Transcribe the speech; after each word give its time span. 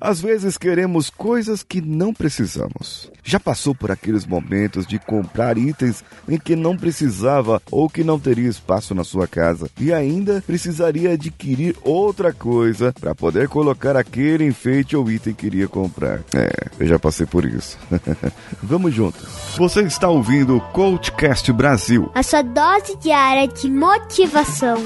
Às 0.00 0.20
vezes 0.20 0.56
queremos 0.56 1.10
coisas 1.10 1.62
que 1.62 1.80
não 1.80 2.14
precisamos. 2.14 3.10
Já 3.22 3.38
passou 3.38 3.74
por 3.74 3.90
aqueles 3.90 4.26
momentos 4.26 4.86
de 4.86 4.98
comprar 4.98 5.58
itens 5.58 6.02
em 6.28 6.38
que 6.38 6.56
não 6.56 6.76
precisava 6.76 7.60
ou 7.70 7.88
que 7.88 8.02
não 8.02 8.18
teria 8.18 8.48
espaço 8.48 8.94
na 8.94 9.04
sua 9.04 9.26
casa 9.26 9.70
e 9.78 9.92
ainda 9.92 10.42
precisaria 10.46 11.12
adquirir 11.12 11.76
outra 11.82 12.32
coisa 12.32 12.94
para 12.98 13.14
poder 13.14 13.48
colocar 13.48 13.96
aquele 13.96 14.44
enfeite 14.44 14.96
ou 14.96 15.10
item 15.10 15.34
que 15.34 15.50
queria 15.50 15.68
comprar? 15.68 16.20
É, 16.34 16.50
eu 16.78 16.86
já 16.86 16.98
passei 16.98 17.26
por 17.26 17.44
isso. 17.44 17.76
Vamos 18.62 18.94
juntos. 18.94 19.28
Você 19.56 19.82
está 19.82 20.08
ouvindo 20.08 20.56
o 20.56 20.60
Coachcast 20.60 21.52
Brasil 21.52 22.10
a 22.14 22.22
sua 22.22 22.42
dose 22.42 22.96
diária 22.98 23.48
de 23.48 23.70
motivação. 23.70 24.76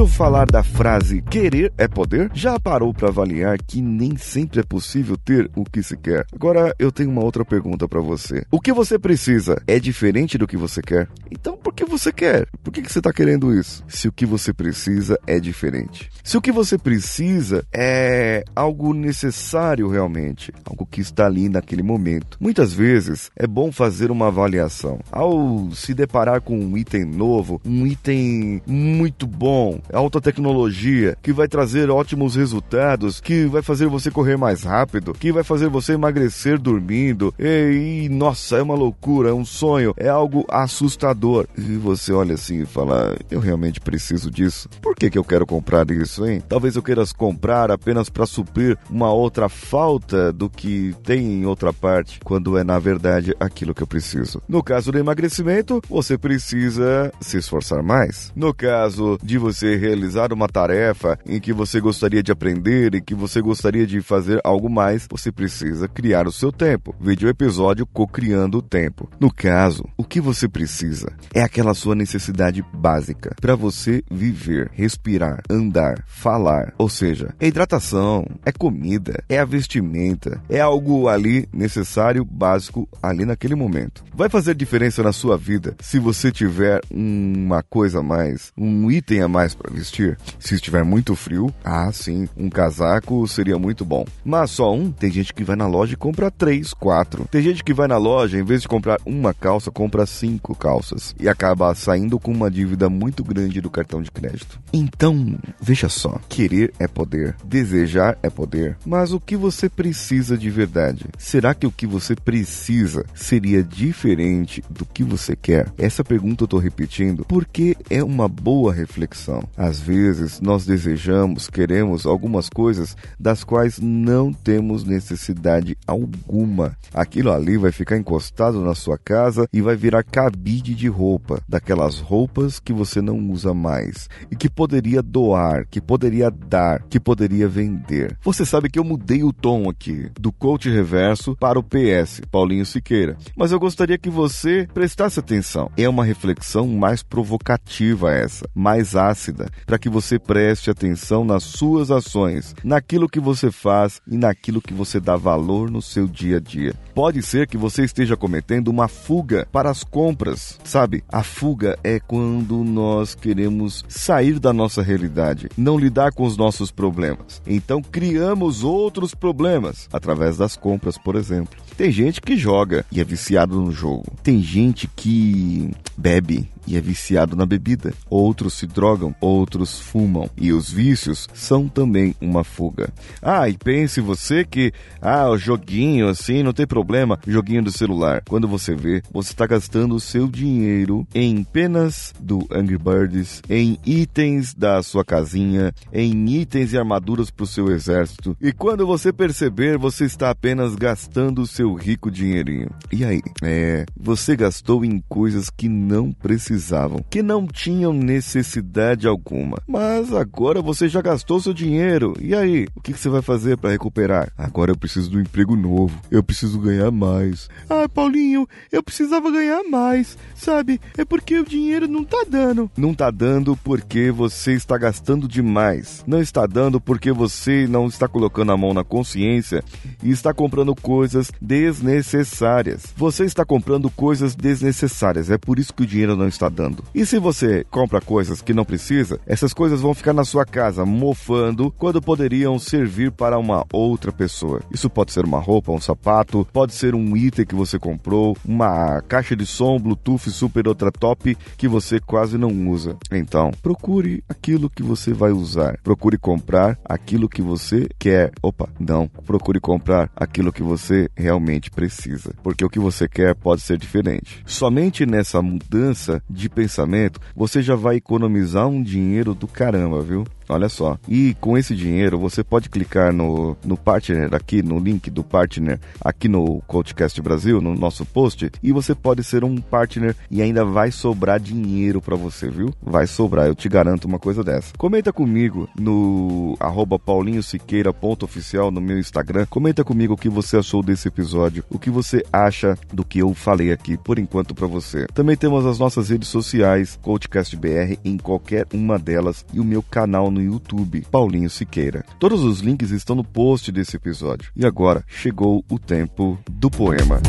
Ouviu 0.00 0.16
falar 0.16 0.46
da 0.46 0.62
frase 0.62 1.20
querer 1.20 1.74
é 1.76 1.86
poder? 1.86 2.30
Já 2.32 2.58
parou 2.58 2.94
para 2.94 3.08
avaliar 3.08 3.58
que 3.58 3.82
nem 3.82 4.16
sempre 4.16 4.60
é 4.60 4.62
possível 4.62 5.14
ter 5.14 5.50
o 5.54 5.62
que 5.62 5.82
se 5.82 5.94
quer? 5.94 6.24
Agora 6.32 6.74
eu 6.78 6.90
tenho 6.90 7.10
uma 7.10 7.22
outra 7.22 7.44
pergunta 7.44 7.86
para 7.86 8.00
você. 8.00 8.42
O 8.50 8.58
que 8.58 8.72
você 8.72 8.98
precisa 8.98 9.60
é 9.66 9.78
diferente 9.78 10.38
do 10.38 10.46
que 10.46 10.56
você 10.56 10.80
quer? 10.80 11.06
Então 11.30 11.54
por 11.54 11.74
que 11.74 11.84
você 11.90 12.12
quer? 12.12 12.46
Por 12.62 12.72
que, 12.72 12.80
que 12.80 12.90
você 12.90 13.00
está 13.00 13.12
querendo 13.12 13.52
isso? 13.52 13.84
Se 13.88 14.08
o 14.08 14.12
que 14.12 14.24
você 14.24 14.52
precisa 14.52 15.18
é 15.26 15.40
diferente. 15.40 16.08
Se 16.22 16.36
o 16.36 16.40
que 16.40 16.52
você 16.52 16.78
precisa 16.78 17.64
é 17.72 18.44
algo 18.54 18.94
necessário 18.94 19.88
realmente, 19.88 20.52
algo 20.64 20.86
que 20.86 21.00
está 21.00 21.26
ali 21.26 21.48
naquele 21.48 21.82
momento. 21.82 22.38
Muitas 22.40 22.72
vezes 22.72 23.30
é 23.36 23.46
bom 23.46 23.72
fazer 23.72 24.10
uma 24.10 24.28
avaliação. 24.28 25.00
Ao 25.10 25.70
se 25.74 25.92
deparar 25.92 26.40
com 26.40 26.58
um 26.58 26.76
item 26.76 27.04
novo, 27.04 27.60
um 27.64 27.86
item 27.86 28.62
muito 28.66 29.26
bom, 29.26 29.80
alta 29.92 30.20
tecnologia, 30.20 31.16
que 31.20 31.32
vai 31.32 31.48
trazer 31.48 31.90
ótimos 31.90 32.36
resultados, 32.36 33.20
que 33.20 33.46
vai 33.46 33.62
fazer 33.62 33.86
você 33.86 34.10
correr 34.10 34.36
mais 34.36 34.62
rápido, 34.62 35.12
que 35.12 35.32
vai 35.32 35.42
fazer 35.42 35.68
você 35.68 35.94
emagrecer 35.94 36.58
dormindo. 36.58 37.34
E, 37.38 38.04
e 38.04 38.08
nossa, 38.08 38.56
é 38.56 38.62
uma 38.62 38.74
loucura, 38.74 39.30
é 39.30 39.34
um 39.34 39.44
sonho, 39.44 39.92
é 39.96 40.08
algo 40.08 40.44
assustador. 40.48 41.46
E 41.58 41.79
você 41.80 42.12
olha 42.12 42.34
assim 42.34 42.62
e 42.62 42.66
fala: 42.66 43.16
eu 43.30 43.40
realmente 43.40 43.80
preciso 43.80 44.30
disso. 44.30 44.68
Por 44.80 44.94
que, 44.94 45.10
que 45.10 45.18
eu 45.18 45.24
quero 45.24 45.46
comprar 45.46 45.90
isso, 45.90 46.26
hein? 46.26 46.42
Talvez 46.48 46.76
eu 46.76 46.82
queira 46.82 47.00
comprar 47.16 47.70
apenas 47.70 48.08
para 48.08 48.26
suprir 48.26 48.76
uma 48.90 49.12
outra 49.12 49.48
falta 49.48 50.32
do 50.32 50.48
que 50.48 50.94
tem 51.02 51.40
em 51.40 51.46
outra 51.46 51.72
parte, 51.72 52.20
quando 52.22 52.58
é 52.58 52.64
na 52.64 52.78
verdade 52.78 53.34
aquilo 53.40 53.74
que 53.74 53.82
eu 53.82 53.86
preciso. 53.86 54.42
No 54.48 54.62
caso 54.62 54.92
do 54.92 54.98
emagrecimento, 54.98 55.80
você 55.88 56.18
precisa 56.18 57.12
se 57.20 57.38
esforçar 57.38 57.82
mais. 57.82 58.32
No 58.36 58.52
caso 58.52 59.18
de 59.22 59.38
você 59.38 59.76
realizar 59.76 60.32
uma 60.32 60.48
tarefa 60.48 61.18
em 61.26 61.40
que 61.40 61.52
você 61.52 61.80
gostaria 61.80 62.22
de 62.22 62.32
aprender 62.32 62.94
e 62.94 63.00
que 63.00 63.14
você 63.14 63.40
gostaria 63.40 63.86
de 63.86 64.00
fazer 64.00 64.40
algo 64.44 64.68
mais, 64.68 65.06
você 65.10 65.32
precisa 65.32 65.88
criar 65.88 66.26
o 66.26 66.32
seu 66.32 66.52
tempo. 66.52 66.94
Veja 67.00 67.26
o 67.26 67.30
episódio 67.30 67.86
Co-criando 67.86 68.58
o 68.58 68.62
tempo. 68.62 69.08
No 69.18 69.32
caso, 69.32 69.84
o 69.96 70.04
que 70.04 70.20
você 70.20 70.48
precisa 70.48 71.12
é 71.34 71.42
aquela 71.42 71.69
sua 71.74 71.94
necessidade 71.94 72.64
básica 72.72 73.34
para 73.40 73.54
você 73.54 74.02
viver, 74.10 74.70
respirar, 74.72 75.42
andar, 75.50 76.04
falar. 76.06 76.72
Ou 76.78 76.88
seja, 76.88 77.34
é 77.38 77.46
hidratação, 77.46 78.26
é 78.44 78.52
comida, 78.52 79.22
é 79.28 79.38
a 79.38 79.44
vestimenta, 79.44 80.40
é 80.48 80.60
algo 80.60 81.08
ali 81.08 81.48
necessário, 81.52 82.24
básico 82.24 82.88
ali 83.02 83.24
naquele 83.24 83.54
momento. 83.54 84.04
Vai 84.14 84.28
fazer 84.28 84.54
diferença 84.54 85.02
na 85.02 85.12
sua 85.12 85.36
vida 85.36 85.74
se 85.80 85.98
você 85.98 86.30
tiver 86.30 86.80
uma 86.90 87.62
coisa 87.62 88.00
a 88.00 88.02
mais, 88.02 88.52
um 88.56 88.90
item 88.90 89.22
a 89.22 89.28
mais 89.28 89.50
mais 89.50 89.54
para 89.54 89.72
vestir. 89.72 90.18
Se 90.38 90.54
estiver 90.54 90.84
muito 90.84 91.16
frio, 91.16 91.52
ah, 91.64 91.90
sim, 91.92 92.28
um 92.36 92.50
casaco 92.50 93.26
seria 93.26 93.58
muito 93.58 93.84
bom. 93.84 94.04
Mas 94.24 94.50
só 94.50 94.72
um, 94.74 94.90
tem 94.90 95.10
gente 95.10 95.32
que 95.32 95.44
vai 95.44 95.56
na 95.56 95.66
loja 95.66 95.94
e 95.94 95.96
compra 95.96 96.30
três, 96.30 96.74
quatro. 96.74 97.26
Tem 97.30 97.42
gente 97.42 97.64
que 97.64 97.72
vai 97.72 97.88
na 97.88 97.96
loja, 97.96 98.38
em 98.38 98.44
vez 98.44 98.62
de 98.62 98.68
comprar 98.68 98.98
uma 99.04 99.32
calça, 99.32 99.70
compra 99.70 100.04
cinco 100.06 100.54
calças 100.54 101.14
e 101.18 101.28
acaba 101.28 101.59
saindo 101.74 102.18
com 102.18 102.32
uma 102.32 102.50
dívida 102.50 102.88
muito 102.88 103.22
grande 103.22 103.60
do 103.60 103.70
cartão 103.70 104.02
de 104.02 104.10
crédito. 104.10 104.60
Então, 104.72 105.38
veja 105.60 105.88
só, 105.88 106.18
querer 106.28 106.72
é 106.78 106.88
poder, 106.88 107.36
desejar 107.44 108.18
é 108.22 108.30
poder, 108.30 108.76
mas 108.84 109.12
o 109.12 109.20
que 109.20 109.36
você 109.36 109.68
precisa 109.68 110.36
de 110.36 110.50
verdade? 110.50 111.06
Será 111.18 111.54
que 111.54 111.66
o 111.66 111.72
que 111.72 111.86
você 111.86 112.16
precisa 112.16 113.04
seria 113.14 113.62
diferente 113.62 114.62
do 114.70 114.84
que 114.84 115.04
você 115.04 115.36
quer? 115.36 115.72
Essa 115.78 116.02
pergunta 116.02 116.44
eu 116.44 116.48
tô 116.48 116.58
repetindo 116.58 117.24
porque 117.26 117.76
é 117.88 118.02
uma 118.02 118.28
boa 118.28 118.72
reflexão 118.72 119.48
às 119.56 119.80
vezes 119.80 120.40
nós 120.40 120.64
desejamos, 120.64 121.48
queremos 121.48 122.06
algumas 122.06 122.48
coisas 122.48 122.96
das 123.18 123.44
quais 123.44 123.78
não 123.78 124.32
temos 124.32 124.84
necessidade 124.84 125.76
alguma. 125.86 126.76
Aquilo 126.94 127.30
ali 127.30 127.56
vai 127.56 127.72
ficar 127.72 127.96
encostado 127.96 128.60
na 128.64 128.74
sua 128.74 128.96
casa 128.96 129.48
e 129.52 129.60
vai 129.60 129.76
virar 129.76 130.02
cabide 130.02 130.74
de 130.74 130.88
roupa, 130.88 131.42
daquelas 131.50 131.98
roupas 131.98 132.60
que 132.60 132.72
você 132.72 133.02
não 133.02 133.18
usa 133.30 133.52
mais 133.52 134.08
e 134.30 134.36
que 134.36 134.48
poderia 134.48 135.02
doar, 135.02 135.66
que 135.68 135.80
poderia 135.80 136.30
dar, 136.30 136.84
que 136.84 137.00
poderia 137.00 137.48
vender. 137.48 138.16
Você 138.22 138.46
sabe 138.46 138.70
que 138.70 138.78
eu 138.78 138.84
mudei 138.84 139.24
o 139.24 139.32
tom 139.32 139.68
aqui 139.68 140.10
do 140.18 140.30
coach 140.30 140.70
reverso 140.70 141.36
para 141.36 141.58
o 141.58 141.62
PS, 141.62 142.22
Paulinho 142.30 142.64
Siqueira, 142.64 143.16
mas 143.36 143.50
eu 143.50 143.58
gostaria 143.58 143.98
que 143.98 144.08
você 144.08 144.68
prestasse 144.72 145.18
atenção. 145.18 145.70
É 145.76 145.88
uma 145.88 146.04
reflexão 146.04 146.68
mais 146.68 147.02
provocativa 147.02 148.12
essa, 148.12 148.48
mais 148.54 148.94
ácida 148.94 149.50
para 149.66 149.78
que 149.78 149.88
você 149.88 150.18
preste 150.18 150.70
atenção 150.70 151.24
nas 151.24 151.42
suas 151.42 151.90
ações, 151.90 152.54
naquilo 152.62 153.08
que 153.08 153.18
você 153.18 153.50
faz 153.50 154.00
e 154.06 154.16
naquilo 154.16 154.62
que 154.62 154.72
você 154.72 155.00
dá 155.00 155.16
valor 155.16 155.70
no 155.70 155.82
seu 155.82 156.06
dia 156.06 156.36
a 156.36 156.40
dia. 156.40 156.74
Pode 156.94 157.22
ser 157.22 157.48
que 157.48 157.56
você 157.56 157.84
esteja 157.84 158.16
cometendo 158.16 158.68
uma 158.68 158.86
fuga 158.86 159.48
para 159.50 159.70
as 159.70 159.82
compras, 159.82 160.58
sabe? 160.62 161.02
A 161.08 161.22
fuga 161.40 161.78
é 161.82 161.98
quando 161.98 162.62
nós 162.62 163.14
queremos 163.14 163.82
sair 163.88 164.38
da 164.38 164.52
nossa 164.52 164.82
realidade, 164.82 165.48
não 165.56 165.78
lidar 165.78 166.12
com 166.12 166.24
os 166.24 166.36
nossos 166.36 166.70
problemas. 166.70 167.40
Então 167.46 167.80
criamos 167.80 168.62
outros 168.62 169.14
problemas 169.14 169.88
através 169.90 170.36
das 170.36 170.54
compras, 170.54 170.98
por 170.98 171.16
exemplo. 171.16 171.58
Tem 171.78 171.90
gente 171.90 172.20
que 172.20 172.36
joga 172.36 172.84
e 172.92 173.00
é 173.00 173.04
viciado 173.04 173.58
no 173.58 173.72
jogo. 173.72 174.04
Tem 174.22 174.42
gente 174.42 174.86
que 174.86 175.70
bebe 176.00 176.48
e 176.66 176.76
é 176.76 176.80
viciado 176.80 177.36
na 177.36 177.44
bebida. 177.44 177.92
Outros 178.08 178.54
se 178.54 178.66
drogam, 178.66 179.14
outros 179.20 179.80
fumam. 179.80 180.30
E 180.36 180.52
os 180.52 180.70
vícios 180.70 181.28
são 181.34 181.68
também 181.68 182.14
uma 182.20 182.44
fuga. 182.44 182.90
Ah, 183.20 183.48
e 183.48 183.56
pense 183.56 184.00
você 184.00 184.44
que, 184.44 184.72
ah, 185.00 185.28
o 185.28 185.36
joguinho 185.36 186.08
assim, 186.08 186.42
não 186.42 186.52
tem 186.52 186.66
problema, 186.66 187.18
joguinho 187.26 187.64
do 187.64 187.72
celular. 187.72 188.22
Quando 188.28 188.46
você 188.46 188.74
vê, 188.74 189.02
você 189.12 189.32
está 189.32 189.46
gastando 189.46 189.94
o 189.94 190.00
seu 190.00 190.28
dinheiro 190.28 191.06
em 191.14 191.42
penas 191.42 192.14
do 192.20 192.46
Angry 192.52 192.78
Birds, 192.78 193.42
em 193.48 193.76
itens 193.84 194.54
da 194.54 194.82
sua 194.82 195.04
casinha, 195.04 195.74
em 195.92 196.28
itens 196.28 196.72
e 196.72 196.78
armaduras 196.78 197.30
para 197.30 197.44
o 197.44 197.48
seu 197.48 197.70
exército. 197.70 198.36
E 198.40 198.52
quando 198.52 198.86
você 198.86 199.12
perceber, 199.12 199.76
você 199.76 200.04
está 200.04 200.30
apenas 200.30 200.76
gastando 200.76 201.42
o 201.42 201.46
seu 201.46 201.74
rico 201.74 202.10
dinheirinho. 202.10 202.70
E 202.92 203.04
aí? 203.04 203.20
É, 203.42 203.84
você 203.98 204.36
gastou 204.36 204.84
em 204.84 205.02
coisas 205.08 205.50
que 205.50 205.68
não 205.68 205.89
precisava 206.12 206.60
precisavam, 206.60 207.04
que 207.08 207.22
não 207.22 207.46
tinham 207.46 207.92
necessidade 207.92 209.06
alguma. 209.06 209.58
Mas 209.66 210.12
agora 210.12 210.62
você 210.62 210.88
já 210.88 211.00
gastou 211.00 211.40
seu 211.40 211.52
dinheiro. 211.52 212.14
E 212.20 212.34
aí? 212.34 212.66
O 212.74 212.80
que 212.80 212.92
você 212.92 213.08
vai 213.08 213.22
fazer 213.22 213.56
para 213.56 213.70
recuperar? 213.70 214.32
Agora 214.36 214.70
eu 214.70 214.76
preciso 214.76 215.10
de 215.10 215.16
um 215.16 215.20
emprego 215.20 215.56
novo. 215.56 216.00
Eu 216.10 216.22
preciso 216.22 216.58
ganhar 216.58 216.90
mais. 216.90 217.48
Ah, 217.68 217.88
Paulinho, 217.88 218.46
eu 218.70 218.82
precisava 218.82 219.30
ganhar 219.30 219.62
mais. 219.64 220.16
Sabe? 220.34 220.80
É 220.96 221.04
porque 221.04 221.38
o 221.38 221.44
dinheiro 221.44 221.86
não 221.86 222.04
tá 222.04 222.24
dando. 222.28 222.70
Não 222.76 222.94
tá 222.94 223.10
dando 223.10 223.56
porque 223.56 224.10
você 224.10 224.52
está 224.52 224.78
gastando 224.78 225.28
demais. 225.28 226.02
Não 226.06 226.20
está 226.20 226.46
dando 226.46 226.80
porque 226.80 227.12
você 227.12 227.66
não 227.68 227.86
está 227.86 228.08
colocando 228.08 228.52
a 228.52 228.56
mão 228.56 228.72
na 228.72 228.84
consciência 228.84 229.62
e 230.02 230.10
está 230.10 230.32
comprando 230.32 230.74
coisas 230.74 231.30
desnecessárias. 231.40 232.84
Você 232.96 233.24
está 233.24 233.44
comprando 233.44 233.90
coisas 233.90 234.34
desnecessárias. 234.34 235.30
É 235.30 235.38
por 235.38 235.58
isso 235.58 235.74
que 235.74 235.79
o 235.82 235.86
dinheiro 235.86 236.16
não 236.16 236.28
está 236.28 236.48
dando. 236.48 236.84
E 236.94 237.04
se 237.04 237.18
você 237.18 237.64
compra 237.70 238.00
coisas 238.00 238.42
que 238.42 238.54
não 238.54 238.64
precisa, 238.64 239.20
essas 239.26 239.52
coisas 239.52 239.80
vão 239.80 239.94
ficar 239.94 240.12
na 240.12 240.24
sua 240.24 240.44
casa 240.44 240.84
mofando 240.84 241.70
quando 241.72 242.02
poderiam 242.02 242.58
servir 242.58 243.10
para 243.10 243.38
uma 243.38 243.64
outra 243.72 244.12
pessoa. 244.12 244.60
Isso 244.70 244.90
pode 244.90 245.12
ser 245.12 245.24
uma 245.24 245.40
roupa, 245.40 245.72
um 245.72 245.80
sapato, 245.80 246.46
pode 246.52 246.74
ser 246.74 246.94
um 246.94 247.16
item 247.16 247.46
que 247.46 247.54
você 247.54 247.78
comprou, 247.78 248.36
uma 248.44 249.00
caixa 249.02 249.36
de 249.36 249.46
som 249.46 249.78
Bluetooth 249.78 250.30
super 250.30 250.66
ultra 250.68 250.90
top 250.90 251.36
que 251.56 251.68
você 251.68 252.00
quase 252.00 252.36
não 252.36 252.50
usa. 252.68 252.96
Então, 253.10 253.50
procure 253.62 254.22
aquilo 254.28 254.70
que 254.70 254.82
você 254.82 255.12
vai 255.12 255.32
usar. 255.32 255.78
Procure 255.82 256.18
comprar 256.18 256.78
aquilo 256.84 257.28
que 257.28 257.42
você 257.42 257.88
quer. 257.98 258.32
Opa, 258.42 258.68
não. 258.78 259.08
Procure 259.26 259.60
comprar 259.60 260.10
aquilo 260.14 260.52
que 260.52 260.62
você 260.62 261.08
realmente 261.16 261.70
precisa, 261.70 262.34
porque 262.42 262.64
o 262.64 262.70
que 262.70 262.78
você 262.78 263.08
quer 263.08 263.34
pode 263.34 263.62
ser 263.62 263.78
diferente. 263.78 264.42
Somente 264.46 265.06
nessa 265.06 265.40
mudança 265.60 266.22
de 266.28 266.48
pensamento 266.48 267.20
você 267.36 267.62
já 267.62 267.76
vai 267.76 267.96
economizar 267.96 268.66
um 268.66 268.82
dinheiro 268.82 269.34
do 269.34 269.46
caramba, 269.46 270.02
viu? 270.02 270.24
Olha 270.50 270.68
só. 270.68 270.98
E 271.08 271.36
com 271.40 271.56
esse 271.56 271.76
dinheiro 271.76 272.18
você 272.18 272.42
pode 272.42 272.68
clicar 272.68 273.12
no, 273.12 273.56
no 273.64 273.76
partner 273.76 274.34
aqui, 274.34 274.62
no 274.62 274.78
link 274.78 275.08
do 275.08 275.22
partner 275.22 275.78
aqui 276.00 276.28
no 276.28 276.60
Coachcast 276.66 277.22
Brasil, 277.22 277.60
no 277.60 277.74
nosso 277.74 278.04
post, 278.04 278.50
e 278.60 278.72
você 278.72 278.94
pode 278.94 279.22
ser 279.22 279.44
um 279.44 279.56
partner 279.56 280.16
e 280.28 280.42
ainda 280.42 280.64
vai 280.64 280.90
sobrar 280.90 281.38
dinheiro 281.38 282.00
para 282.02 282.16
você, 282.16 282.50
viu? 282.50 282.74
Vai 282.82 283.06
sobrar, 283.06 283.46
eu 283.46 283.54
te 283.54 283.68
garanto 283.68 284.06
uma 284.06 284.18
coisa 284.18 284.42
dessa. 284.42 284.72
Comenta 284.76 285.12
comigo 285.12 285.68
no 285.78 286.56
arroba 286.58 286.98
paulinhosiqueira.oficial 286.98 288.72
no 288.72 288.80
meu 288.80 288.98
Instagram. 288.98 289.46
Comenta 289.48 289.84
comigo 289.84 290.14
o 290.14 290.16
que 290.16 290.28
você 290.28 290.56
achou 290.56 290.82
desse 290.82 291.06
episódio, 291.06 291.64
o 291.70 291.78
que 291.78 291.90
você 291.90 292.24
acha 292.32 292.76
do 292.92 293.04
que 293.04 293.20
eu 293.20 293.32
falei 293.34 293.70
aqui 293.70 293.96
por 293.96 294.18
enquanto 294.18 294.54
para 294.54 294.66
você. 294.66 295.06
Também 295.14 295.36
temos 295.36 295.64
as 295.64 295.78
nossas 295.78 296.08
redes 296.08 296.28
sociais, 296.28 296.98
Coachcast 297.00 297.56
BR 297.56 297.96
em 298.04 298.16
qualquer 298.16 298.66
uma 298.74 298.98
delas 298.98 299.44
e 299.52 299.60
o 299.60 299.64
meu 299.64 299.82
canal 299.82 300.30
no 300.30 300.39
no 300.40 300.54
YouTube, 300.54 301.06
Paulinho 301.10 301.50
Siqueira. 301.50 302.04
Todos 302.18 302.42
os 302.42 302.60
links 302.60 302.90
estão 302.90 303.14
no 303.14 303.22
post 303.22 303.70
desse 303.70 303.96
episódio. 303.96 304.50
E 304.56 304.64
agora 304.64 305.04
chegou 305.06 305.62
o 305.70 305.78
tempo 305.78 306.38
do 306.50 306.70
poema. 306.70 307.20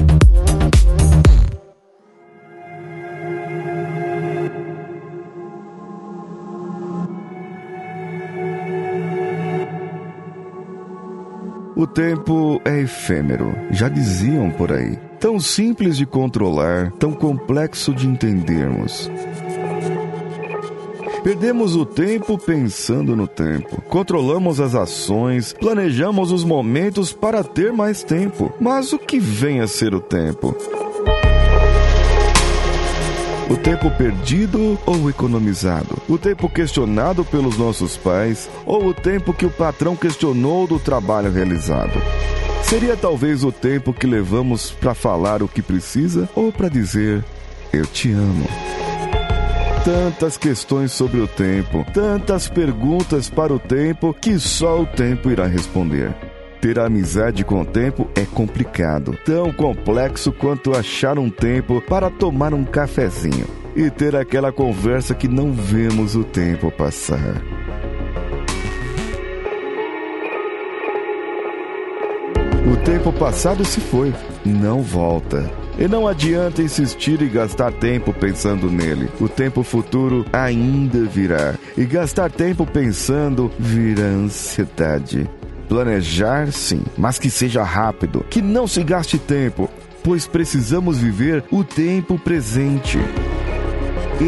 O 11.75 11.87
tempo 11.87 12.61
é 12.63 12.81
efêmero, 12.81 13.55
já 13.71 13.89
diziam 13.89 14.51
por 14.51 14.71
aí. 14.71 14.97
Tão 15.19 15.39
simples 15.39 15.97
de 15.97 16.05
controlar, 16.05 16.91
tão 16.99 17.11
complexo 17.11 17.93
de 17.93 18.07
entendermos. 18.07 19.09
Perdemos 21.23 21.75
o 21.75 21.85
tempo 21.85 22.35
pensando 22.35 23.15
no 23.15 23.27
tempo. 23.27 23.79
Controlamos 23.83 24.59
as 24.59 24.73
ações, 24.73 25.53
planejamos 25.53 26.31
os 26.31 26.43
momentos 26.43 27.13
para 27.13 27.43
ter 27.43 27.71
mais 27.71 28.01
tempo. 28.01 28.51
Mas 28.59 28.91
o 28.91 28.97
que 28.97 29.19
vem 29.19 29.59
a 29.59 29.67
ser 29.67 29.93
o 29.93 30.01
tempo? 30.01 30.55
O 33.51 33.57
tempo 33.57 33.91
perdido 33.91 34.79
ou 34.83 35.09
economizado? 35.11 35.95
O 36.09 36.17
tempo 36.17 36.49
questionado 36.49 37.23
pelos 37.23 37.55
nossos 37.55 37.95
pais 37.97 38.49
ou 38.65 38.87
o 38.87 38.93
tempo 38.93 39.31
que 39.31 39.45
o 39.45 39.51
patrão 39.51 39.95
questionou 39.95 40.65
do 40.65 40.79
trabalho 40.79 41.31
realizado? 41.31 42.01
Seria 42.63 42.97
talvez 42.97 43.43
o 43.43 43.51
tempo 43.51 43.93
que 43.93 44.07
levamos 44.07 44.71
para 44.71 44.95
falar 44.95 45.43
o 45.43 45.47
que 45.47 45.61
precisa 45.61 46.27
ou 46.33 46.51
para 46.51 46.67
dizer 46.67 47.23
eu 47.71 47.85
te 47.85 48.11
amo? 48.11 48.47
Tantas 49.83 50.37
questões 50.37 50.91
sobre 50.91 51.19
o 51.19 51.27
tempo, 51.27 51.85
tantas 51.93 52.47
perguntas 52.47 53.29
para 53.29 53.53
o 53.53 53.59
tempo 53.59 54.13
que 54.13 54.37
só 54.37 54.81
o 54.81 54.85
tempo 54.85 55.29
irá 55.29 55.47
responder. 55.47 56.13
Ter 56.61 56.79
amizade 56.79 57.43
com 57.43 57.61
o 57.61 57.65
tempo 57.65 58.07
é 58.15 58.23
complicado, 58.23 59.17
tão 59.25 59.51
complexo 59.51 60.31
quanto 60.31 60.77
achar 60.77 61.17
um 61.17 61.29
tempo 61.29 61.81
para 61.81 62.11
tomar 62.11 62.53
um 62.53 62.63
cafezinho 62.63 63.47
e 63.75 63.89
ter 63.89 64.15
aquela 64.15 64.51
conversa 64.51 65.15
que 65.15 65.27
não 65.27 65.51
vemos 65.51 66.15
o 66.15 66.23
tempo 66.23 66.69
passar. 66.71 67.41
O 72.71 72.77
tempo 72.85 73.11
passado 73.11 73.65
se 73.65 73.81
foi, 73.81 74.13
não 74.45 74.83
volta. 74.83 75.60
E 75.77 75.87
não 75.87 76.07
adianta 76.07 76.61
insistir 76.61 77.21
e 77.21 77.27
gastar 77.27 77.71
tempo 77.71 78.13
pensando 78.13 78.69
nele. 78.69 79.09
O 79.19 79.27
tempo 79.27 79.63
futuro 79.63 80.25
ainda 80.31 81.05
virá. 81.05 81.55
E 81.77 81.85
gastar 81.85 82.29
tempo 82.31 82.65
pensando 82.65 83.51
vira 83.57 84.03
ansiedade. 84.03 85.29
Planejar, 85.67 86.51
sim, 86.51 86.83
mas 86.97 87.17
que 87.17 87.29
seja 87.29 87.63
rápido, 87.63 88.25
que 88.29 88.41
não 88.41 88.67
se 88.67 88.83
gaste 88.83 89.17
tempo, 89.17 89.69
pois 90.03 90.27
precisamos 90.27 90.97
viver 90.97 91.45
o 91.49 91.63
tempo 91.63 92.19
presente. 92.19 92.99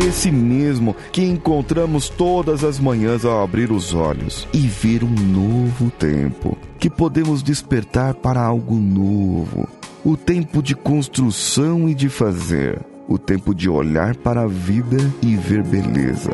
Esse 0.08 0.32
mesmo 0.32 0.96
que 1.12 1.24
encontramos 1.24 2.10
todas 2.10 2.64
as 2.64 2.80
manhãs 2.80 3.26
ao 3.26 3.44
abrir 3.44 3.72
os 3.72 3.94
olhos 3.94 4.48
e 4.52 4.60
ver 4.60 5.04
um 5.04 5.10
novo 5.10 5.92
tempo, 5.92 6.58
que 6.80 6.90
podemos 6.90 7.44
despertar 7.44 8.16
para 8.16 8.42
algo 8.42 8.76
novo, 8.76 9.70
o 10.06 10.18
tempo 10.18 10.62
de 10.62 10.76
construção 10.76 11.88
e 11.88 11.96
de 11.96 12.10
fazer, 12.10 12.82
o 13.08 13.18
tempo 13.18 13.56
de 13.56 13.70
olhar 13.70 14.16
para 14.16 14.42
a 14.42 14.48
vida 14.48 14.98
e 15.22 15.36
ver 15.38 15.64
beleza, 15.64 16.32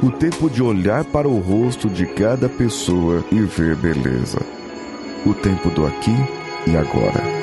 o 0.00 0.10
tempo 0.10 0.48
de 0.48 0.62
olhar 0.62 1.04
para 1.04 1.28
o 1.28 1.40
rosto 1.40 1.88
de 1.88 2.06
cada 2.06 2.48
pessoa 2.48 3.24
e 3.32 3.40
ver 3.40 3.74
beleza, 3.74 4.38
o 5.26 5.34
tempo 5.34 5.70
do 5.70 5.86
aqui 5.86 6.14
e 6.68 6.76
agora. 6.76 7.37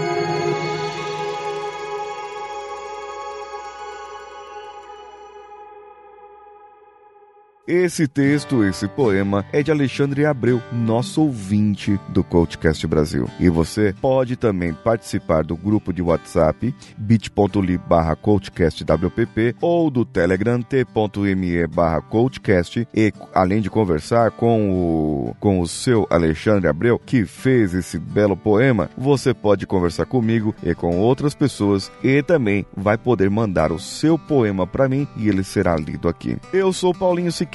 Esse 7.67 8.07
texto, 8.07 8.63
esse 8.63 8.87
poema 8.87 9.43
é 9.51 9.63
de 9.63 9.71
Alexandre 9.71 10.23
Abreu, 10.23 10.61
nosso 10.71 11.23
ouvinte 11.23 11.99
do 12.09 12.23
Coachcast 12.23 12.85
Brasil. 12.85 13.27
E 13.39 13.49
você 13.49 13.91
pode 13.99 14.35
também 14.35 14.71
participar 14.71 15.43
do 15.43 15.57
grupo 15.57 15.91
de 15.91 15.99
WhatsApp 15.99 16.75
bit.ly 16.95 17.79
barra 17.79 18.15
coachcastwpp 18.15 19.55
ou 19.59 19.89
do 19.89 20.05
Telegram 20.05 20.61
t.me 20.61 21.65
barra 21.65 22.01
coachcast 22.01 22.87
e 22.93 23.11
além 23.33 23.61
de 23.61 23.69
conversar 23.71 24.29
com 24.29 24.69
o, 24.69 25.35
com 25.39 25.59
o 25.59 25.67
seu 25.67 26.05
Alexandre 26.11 26.67
Abreu, 26.67 26.99
que 26.99 27.25
fez 27.25 27.73
esse 27.73 27.97
belo 27.97 28.37
poema, 28.37 28.91
você 28.95 29.33
pode 29.33 29.65
conversar 29.65 30.05
comigo 30.05 30.53
e 30.61 30.75
com 30.75 30.99
outras 30.99 31.33
pessoas 31.33 31.91
e 32.03 32.21
também 32.21 32.63
vai 32.77 32.95
poder 32.95 33.27
mandar 33.31 33.71
o 33.71 33.79
seu 33.79 34.19
poema 34.19 34.67
para 34.67 34.87
mim 34.87 35.07
e 35.17 35.29
ele 35.29 35.43
será 35.43 35.75
lido 35.75 36.07
aqui. 36.07 36.37
Eu 36.53 36.71
sou 36.71 36.93
Paulinho 36.93 37.31
Siqueira 37.31 37.54